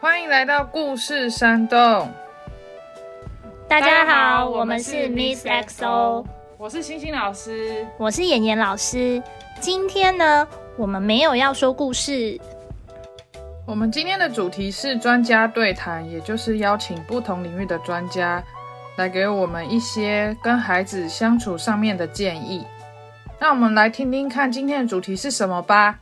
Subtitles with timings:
[0.00, 2.10] 欢迎来到故事山洞。
[3.68, 6.24] 大家好，我们是 Miss XO，
[6.56, 9.22] 我是星星老师，我是妍妍老师。
[9.60, 12.40] 今天呢，我们没有要说故事。
[13.66, 18.42] 我们今天的主题是专家对谈，也就是邀请不同领域的专家
[18.96, 22.64] 来给我们一些跟孩子相处上面的建议。
[23.38, 25.98] 那我们来听听看今天的主题是什么吧。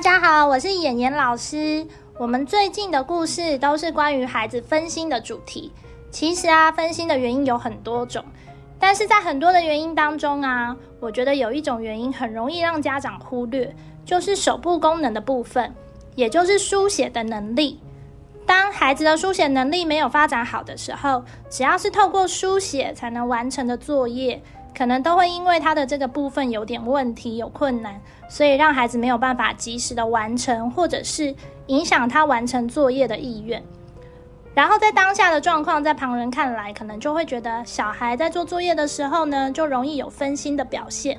[0.00, 1.86] 大家好，我是妍妍老师。
[2.16, 5.70] 我们最近的故事都是关于孩子分心的主题。
[6.10, 8.24] 其实啊，分心的原因有很多种，
[8.78, 15.74] 但是在很多的原因当中啊，我觉得有一种原因很容易让家长忽略，就是手部功能的部分，
[16.14, 17.78] 也就是书写的能力。
[18.46, 24.42] 当孩子的书写能力没有发展好的时候，只要是透过书写才能完成的作业。
[24.76, 31.34] 可能都会因为他的这个部分有点问题、有困难，所以让孩子没有办法及时的完成，或者是
[31.66, 33.62] 影响他完成作业的意愿。
[34.54, 41.18] 然后在当下的状况，在旁人看来，可能就会觉得小孩在做作业的时候呢，就容易有分心的表现。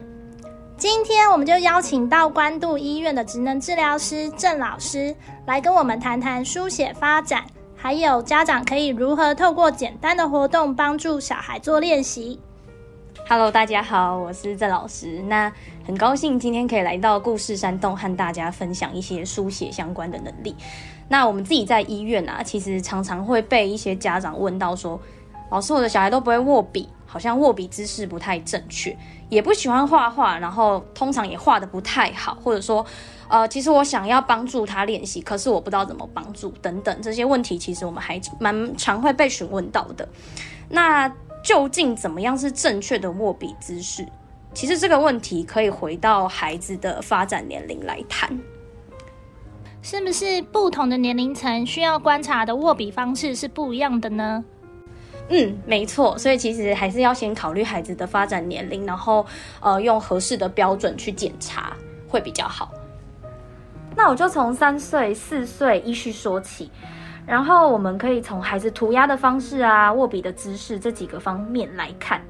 [0.77, 7.43] 今天我们就邀请到关渡医院的职能治疗师郑老师来跟我们谈谈书写发展，
[7.75, 12.39] 还有家长可以如何透过简单的活动帮助小孩做练习。
[13.31, 15.21] Hello，大家好，我是郑老师。
[15.21, 15.49] 那
[15.87, 20.53] 很高兴今天可以来到故事山洞，和大家分享一些书写相关的能力。
[21.07, 24.99] 那我们自己在医院啊，其实常常会被一些家长问到说
[25.49, 28.93] ：“老师，我的小孩都不会握笔，好像握笔姿势不太正确，
[29.29, 32.85] 也不喜欢画画，然后通常也画的不太好，或者说，
[33.29, 40.05] 呃，其实我想要帮助他练习，可是我不知道怎么帮助，等等这些问题，其实我们还蛮常会被询问到的。
[40.67, 41.09] 那
[41.43, 44.05] 究竟怎么样是正确的握笔姿势？
[44.53, 48.29] 其实这个问题可以回到孩子的发展年龄来谈，
[49.81, 54.43] 是不是不同的年龄层需要观察的握笔方式是不一样的呢？
[55.29, 56.17] 嗯，没错。
[56.17, 59.25] 所以其实还是要先考虑孩子的发展年龄，然后
[59.61, 61.71] 呃用合适的标准去检查
[62.09, 62.71] 会比较好。
[63.95, 66.69] 那我就从三岁、四岁依序说起。
[67.25, 72.21] 然后我们可以从孩子涂鸦的方式啊、握笔的姿势这几个方面来看，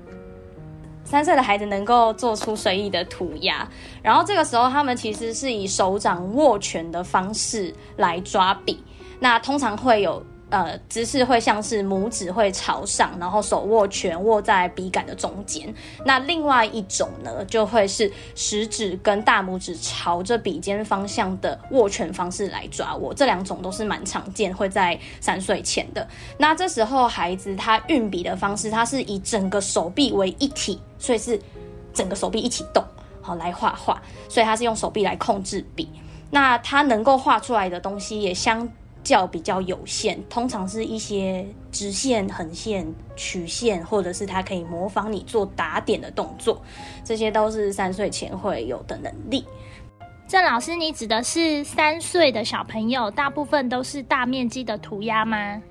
[1.04, 3.68] 三岁的孩子能够做出随意的涂鸦，
[4.04, 8.84] 然后这个时候他们其实是以手掌握拳的方式来抓笔，
[9.20, 10.24] 那通常会有。
[10.52, 15.74] 呃，姿势会像是拇指会朝上，然后手握拳握在笔杆的中间。
[16.06, 23.14] 那另外一种呢，就会是食指跟大拇指朝着笔尖方向的握拳方式来抓握。
[23.14, 26.06] 这两种都是蛮常见，会在三岁前的。
[26.38, 31.40] 那这时候孩子他运笔的方式，他是以整个手臂为一体，所以是
[31.94, 32.84] 整个手臂一起动，
[33.22, 34.02] 好来画画。
[34.28, 35.88] 所以他是用手臂来控制笔。
[36.30, 38.70] 那他能够画出来的东西也相。
[39.04, 42.86] 较比较有限，通常是一些直线、横线、
[43.16, 46.62] 曲线，或者是它可以模仿你做打点的动作，
[47.04, 49.46] 这些都是三岁前会有的能力。
[50.28, 55.62] 郑老师，你指的是三岁的小朋友，大部分都是大面积的涂鸦吗？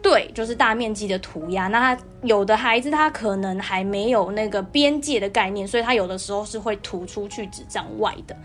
[0.00, 1.66] 对，就是大面积的涂鸦。
[1.66, 8.36] 那他有的孩子他可能还没有那个边界的概念，所以他有的时候是会涂出去纸张外的。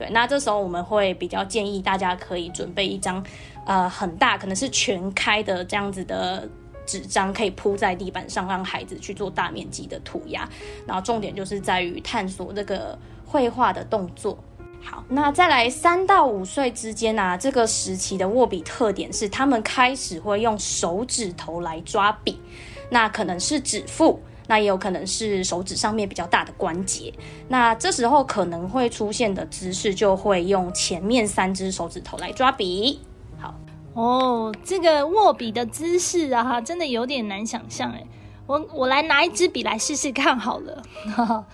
[0.00, 3.22] 对，那这时候我们会比较建议大家可以准备一张，
[3.66, 6.48] 呃，很大，可能是全开的这样子的
[6.86, 10.48] 纸张，可以铺在地板上，让孩子去做大面积的涂鸦。
[10.86, 14.42] 然后重点就是在于探索这个绘画的动作。
[14.82, 22.40] 好，那再来三到五岁之间啊，这个时期的握笔特点是，他们开始会用手指头来抓笔，
[22.88, 24.18] 那可能是指腹。
[24.50, 27.14] 那也有可能是手指上面比较大的关节，
[27.46, 33.00] 那这时候可能会出现的姿势就会用前面三只手指头来抓笔。
[33.38, 33.54] 好
[33.94, 38.04] 哦，这个握笔的姿势啊，真的有点难想象哎。
[38.48, 40.82] 我我来拿一支笔来试试看好了。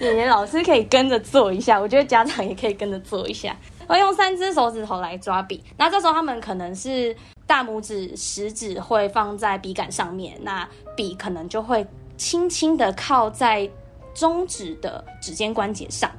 [0.00, 3.56] 爷爷老师可以跟着做一下，我觉得家长也可以跟着做一下。
[3.86, 7.14] 我用三只手指头来抓笔，那这时候他们可能是。
[7.46, 11.86] 大拇指、食指会放在笔杆上面，那笔可能就会
[12.16, 13.68] 轻轻的靠在
[14.14, 16.10] 中指的指尖关节上。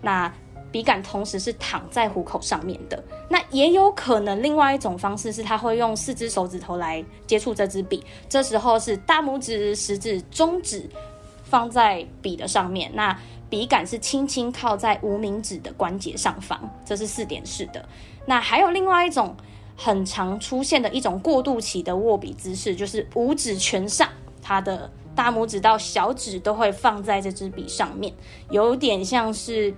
[0.00, 0.32] 那
[0.72, 3.02] 笔杆同时是躺在虎口上面的。
[3.28, 8.02] 那也有可能另外一种方式是，他会用四只手指头来接触这支笔。
[8.28, 10.88] 这时候是大拇指、食指、中指
[11.44, 13.16] 放在笔的上面，那
[13.50, 17.86] 笔杆是轻轻靠在无名指的关节上方，这是四点式的。
[18.24, 19.36] 那还有另外一种
[19.82, 24.08] 很常出现的一种过渡期的握笔姿势，就是五指全上，
[24.40, 28.12] 它的大拇指到小指都会放在这支笔上面，
[28.50, 29.74] 有点像是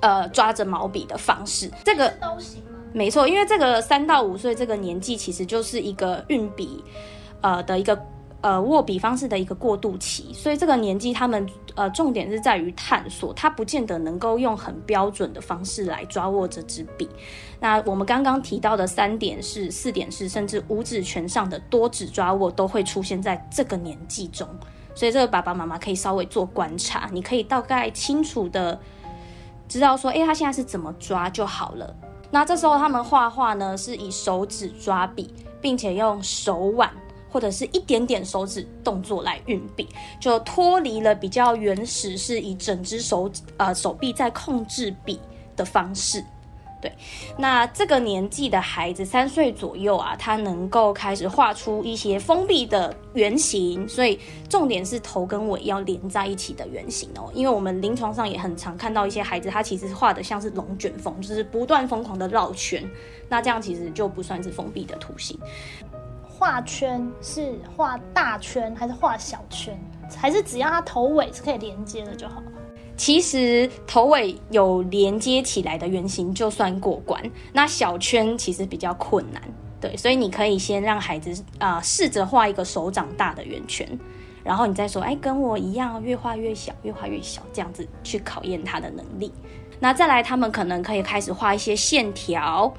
[0.00, 1.70] 呃抓着毛笔的方式。
[1.84, 2.78] 这个都行吗？
[2.92, 6.84] 没错，因为这个三到五岁这个年纪，其实就是一个运笔
[7.40, 7.98] 呃的一个。
[8.44, 17.08] 呃，握笔方式的一个过渡期，所以这个年纪他们呃重点是在于探索，他不见得能够用很标准的方式来抓握这支笔。
[17.58, 24.46] 那我们刚刚提到的三点式、四点式，甚至五指拳上的多指抓握，都会出现在这个年纪中。
[24.94, 28.78] 所以这个爸爸妈妈可以稍微做观察，你可以大概清楚的
[29.66, 31.96] 知道说，哎，他现在是怎么抓就好了。
[32.30, 35.32] 那这时候他们画画呢，是以手指抓笔，
[35.62, 36.90] 并且用手腕。
[37.34, 39.88] 或者是一点点手指动作来运笔，
[40.20, 45.18] 就脱离了比较原始是以整只手呃手臂在控制笔
[45.56, 46.24] 的方式。
[46.80, 46.92] 对，
[47.36, 57.32] 那这个年纪的孩子三岁左右啊，他能够开始画出一些封闭的圆形，所以重点是头跟尾要连在一起的圆形哦。
[57.34, 62.88] 因为我们临床上也很常看到一些孩子，他其实画的像是龙卷风，就是不断疯狂的绕圈，
[63.28, 65.36] 那这样其实就不算是封闭的图形。
[66.36, 69.78] 画圈是画大圈还是画小圈？
[70.16, 72.42] 还是只要它头尾是可以连接的就好？
[72.96, 77.22] 其实头尾有连接起来的圆形就算过关，
[77.52, 79.40] 那小圈其实比较困难。
[79.80, 83.88] 对，所以你可以先让孩子啊试着画一个手掌大的圆圈，
[84.42, 89.32] 然后你再说，哎，跟我一样，越画越小，越画越小，这样子去考验他的能力。
[89.78, 92.72] 那再来，他们可能可以开始画一些线条。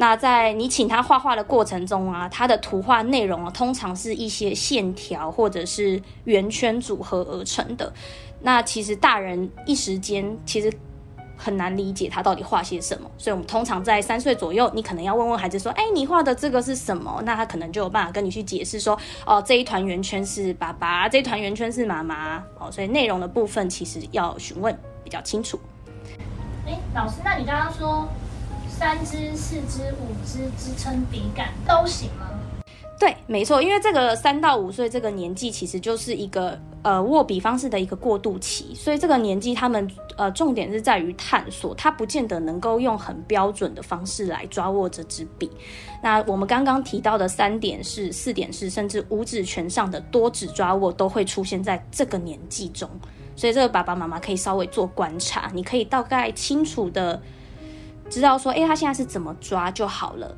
[0.00, 7.92] 那在你请他画画的过程中啊，他的图画内容啊，通常是一些线条或者是圆圈组合而成的。
[8.40, 10.72] 那其实大人一时间其实
[11.36, 18.96] 很难理解他到底画些什么，所以我们通常在三岁左右，你可能要问问孩子说：“哎，你画的这个是什么？”那他可能就有办法跟你去解释说
[19.26, 25.58] ：“哦，这一团圆圈是爸爸，这一团圆圈是妈妈。”哦，所以内容的部分其实要询问比较清楚。
[26.68, 28.06] 哎，老师，那你刚刚说？
[28.78, 32.28] 三支、四支、五支支撑笔杆都行吗？
[32.96, 45.50] 对，没错，因为这个三到五岁这个年纪其实就是一个呃握笔方式的一个过渡期，所以这个年纪他们呃重点是在于探索，他不见得能够用很标准的方式来抓握这支笔。
[46.00, 52.88] 那我们刚刚提到的三点式、四点式，甚至五指拳上的多指抓握，都会出现在这个年纪中，
[53.34, 57.20] 所以这个爸爸妈妈可以稍微做观察，你可以大概清楚的。
[58.10, 60.36] 知道说，哎，他现在是怎么抓就好了。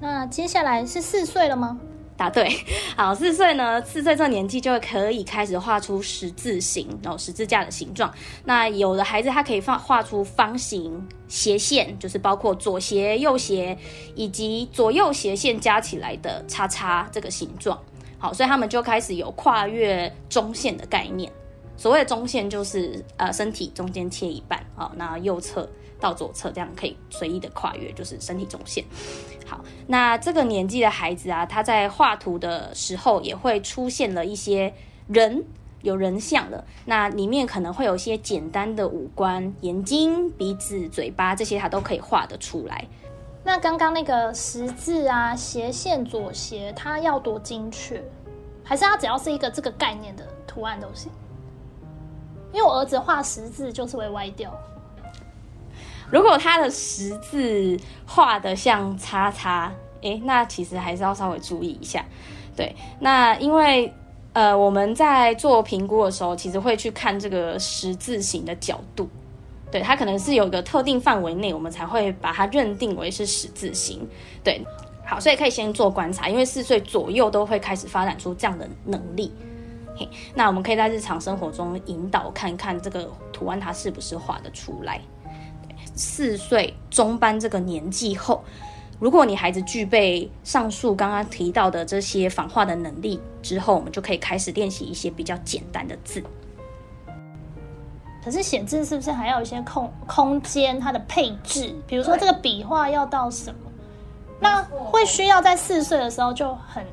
[0.00, 1.78] 那接下来是四岁了吗？
[2.14, 2.48] 答对，
[2.94, 8.12] 好，四岁呢，四岁这年纪就可以开始画出十字形，然后十字架的形状。
[8.44, 13.76] 那有的孩子他可以画画出方形、斜线，就是包括左斜、右斜，
[14.14, 17.78] 以及左右斜线加起来的叉叉这个形状。
[18.18, 21.32] 好，所以他们就开始有跨越中线的概念。
[21.76, 25.68] 所谓的中线就是呃身体中间切一半，好，那右侧。
[26.02, 28.84] 到左侧，这样可以随意的跨越，就是身体中线。
[29.46, 34.74] 好，那这个年纪的孩子啊，他在画图的时候也会出现了一些
[35.06, 35.44] 人，
[35.82, 36.64] 有人像的。
[36.86, 42.84] 那里面可能会有一些简单的五官，眼睛、鼻子、嘴巴这些，他都可以画得出来。
[43.44, 48.02] 那刚刚那个十字啊，斜线左斜，它要多精确？
[48.64, 51.10] 还是它只要是一个这个概念的图案都行？
[52.52, 54.52] 因为我儿子画十字就是会歪掉。
[56.12, 62.04] 如果他的十字画的像叉叉，诶，那其实还是要稍微注意一下。
[62.54, 63.90] 对，那因为
[64.34, 69.08] 呃我们在做评估的时候，其实会去看这个十字形的角度，
[69.70, 74.06] 对，它可能是有一个特定范围内，我们才会把它认定为是十字形。
[74.44, 74.62] 对，
[75.06, 79.32] 好，所以可以先做观察，因为四岁左右都会开始发展出这样的能力。
[79.96, 85.00] 嘿，那我们可以在日常生活中引导看看这个图案它是不是画得出来。
[86.02, 88.42] 四岁中班这个年纪后，
[88.98, 96.22] 如果你孩子具备上述刚刚提到的这些仿画的能力之后，我们就可以开始练习一些比较简单的字。
[98.24, 100.78] 可是写字是不是还要一些空空间？
[100.80, 103.70] 它的配置，比如说这个笔画要到什么？
[104.40, 106.84] 那会需要在四岁的时候就很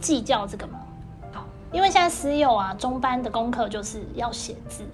[0.00, 0.80] 计较这个吗？
[1.32, 4.84] 好，因为现在私幼啊，中班的功课就是要写字。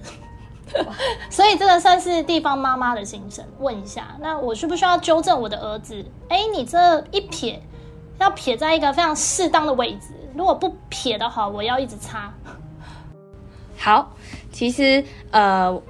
[1.30, 3.44] 所以这个算是地方妈妈的心声。
[3.58, 6.04] 问一下，那我需不需要纠正我的儿子？
[6.28, 7.62] 哎，你这一撇
[8.18, 12.32] 要撇在一个非常适当的位置，如果不撇的话，我要一直擦。
[13.76, 14.10] 好，
[14.50, 15.82] 其实呃，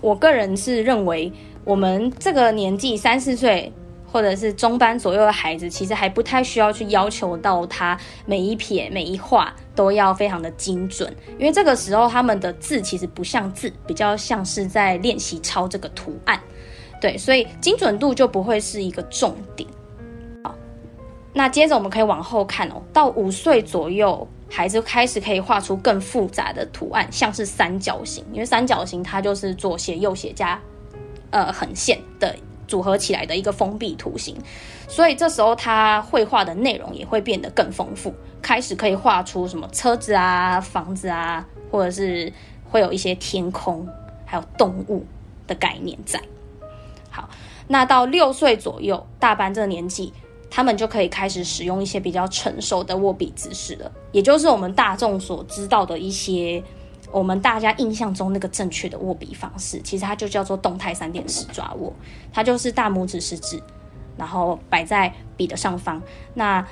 [0.00, 1.32] 我个人是认为，
[1.64, 3.72] 我们这个年纪三四岁
[4.10, 16.40] 或者是中班左右的孩子，其实还不太需要去要求到他每一撇每一画都要非常的精准，因为这个时候他们的字其实不像字，比较像是在练习抄这个图案，
[17.00, 19.68] 对，所以精准度就不会是一个重点。
[20.42, 20.54] 好，
[21.32, 24.26] 那接着我们可以往后看哦，到五岁左右。
[24.52, 30.60] 孩子开始可以画出更复杂的图案，像是三角形，因为三角形它就是左斜右斜加
[31.30, 32.34] 呃横线的
[32.70, 34.36] 组合起来的一个封闭图形，
[34.86, 42.32] 所以这时候他绘画的内容也会变得更丰富，开始可以画出什么车子啊、房子啊，或者是
[42.70, 43.84] 会有一些天空，
[44.24, 45.04] 还有动物
[45.48, 46.20] 的概念在。
[47.10, 47.28] 好，
[47.66, 50.12] 那到六岁左右，大班这个年纪。
[50.52, 56.60] 他们就可以开始使用一些比较成熟的握笔姿势了，也就是我们大众所知道的一些，
[57.12, 61.92] 我们大家印象中那个正确的握笔方式，其实它就叫做动态三点式抓握，
[62.32, 63.62] 它就是大拇指、食指，
[64.16, 66.00] 然后摆在笔的上方，
[66.34, 66.66] 那。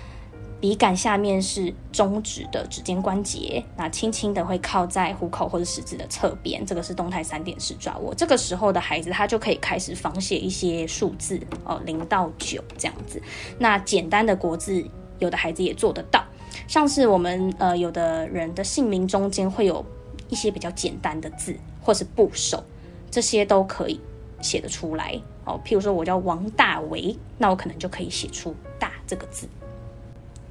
[0.61, 8.13] 笔杆下面是中指的指尖关节，那轻轻的会靠在虎口或者食指的侧边，这个是动态三点式抓握。
[8.13, 13.23] 这个时候的孩子，他就可以开始仿写一些数字哦，零到九这样子。
[13.57, 14.85] 那简单的国字，
[15.21, 16.25] 有的孩子也做得到，
[16.67, 19.87] 像是我们呃有的人的姓名中间会有
[20.29, 22.63] 一些比较简单的字，或是部首，
[23.11, 24.01] 这些都可以
[24.41, 25.61] 写得出来哦。
[25.65, 29.49] 譬如说我叫王大为，那我可能就可以写出“大”这个字。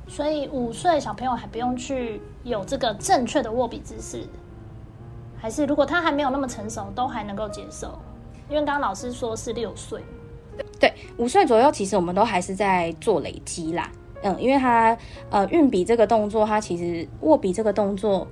[0.07, 4.25] 所以五岁小朋友还不用去有这个正确的握笔姿势，
[5.37, 7.99] 还是如果他还没有那么成熟，都还能够接受。
[8.49, 10.01] 因为刚刚老师说是六岁，
[10.79, 13.91] 对，五岁左右其实我们都还是在做累积啦。
[14.23, 14.97] 嗯，因为他
[15.29, 18.25] 呃运笔这个动作，他其实握笔这个动作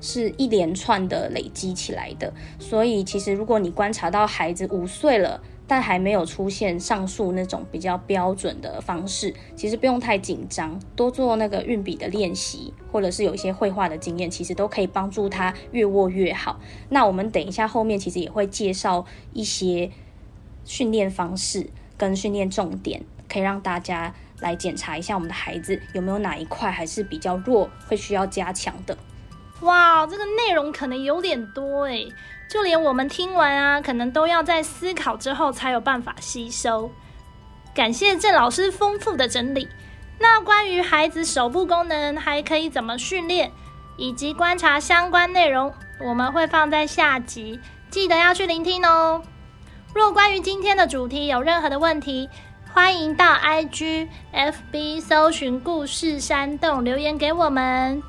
[0.00, 5.40] 是一连串的累积起来的，所以其实如果你观察到孩子五岁了。
[5.70, 16.58] 但还没有出现上述那种比较标准的方式，其实不用太紧张，多做那个运笔的练习，或者是有一些绘画的经验，其实都可以帮助他越握越好。
[16.88, 19.88] 那我们等一下后面其实也会介绍一些
[20.64, 28.98] 训练方式跟训练重点，可以让大家来检查一下我们的孩子有没有哪一块还是比较弱，会需要加强的。
[29.60, 32.12] 哇，这个内容可能有点多诶。
[32.48, 36.90] 就连我们听完啊，可能都要在思考之后才有办法吸收。
[37.74, 39.68] 感谢郑老师丰富的整理。
[40.18, 43.52] 那关于孩子手部功能还可以怎么训练，
[43.96, 49.22] 以及观察相关内容，我们会放在下集，记得要去聆听哦。
[49.94, 52.28] 若关于今天的主题有任何的问题，
[52.72, 58.02] 欢迎到 IG、FB 搜寻故事山洞留言给我们。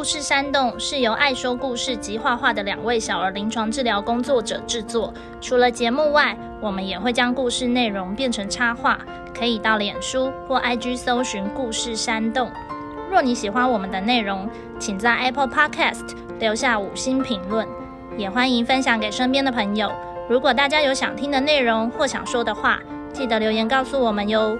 [0.00, 5.12] 故事山洞是由爱说故事及画画的两位小儿临床治疗工作者制作。
[5.42, 8.98] 除了节目外，我们也会将故事内容变成插画，
[9.38, 12.50] 可以到脸书或 IG 搜寻故事山洞。
[13.10, 17.68] 若你喜欢我们的内容，请在 Apple Podcast 留下五星评论，
[18.16, 19.92] 也欢迎分享给身边的朋友。
[20.30, 22.80] 如果大家有想听的内容或想说的话，
[23.12, 24.58] 记得留言告诉我们哟。